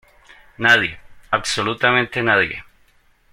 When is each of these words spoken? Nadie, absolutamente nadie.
Nadie, 0.57 0.97
absolutamente 1.29 2.23
nadie. 2.23 2.63